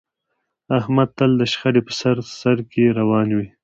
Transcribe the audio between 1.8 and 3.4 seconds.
په سر سرکې روان